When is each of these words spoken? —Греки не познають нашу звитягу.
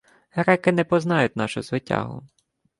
—Греки 0.35 0.71
не 0.71 0.83
познають 0.83 1.35
нашу 1.35 1.61
звитягу. 1.61 2.23